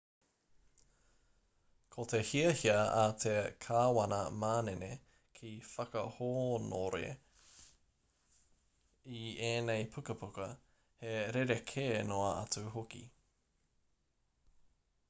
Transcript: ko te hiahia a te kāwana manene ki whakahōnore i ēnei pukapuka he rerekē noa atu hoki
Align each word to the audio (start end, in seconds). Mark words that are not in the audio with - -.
ko 1.95 2.05
te 2.13 2.19
hiahia 2.29 2.77
a 3.01 3.03
te 3.23 3.33
kāwana 3.65 4.21
manene 4.45 4.89
ki 5.41 5.51
whakahōnore 5.73 7.13
i 9.21 9.23
ēnei 9.53 9.87
pukapuka 9.99 10.49
he 11.05 11.15
rerekē 11.39 11.89
noa 12.13 12.33
atu 12.41 12.65
hoki 12.79 13.07